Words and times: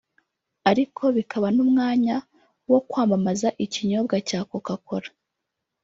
ariko 0.71 1.03
bikaba 1.17 1.47
n’umwanya 1.55 2.15
wo 2.71 2.79
kwamamaza 2.89 3.49
ikinyobwa 3.65 4.15
cya 4.27 4.39
Coca 4.49 4.75
Cola 4.85 5.09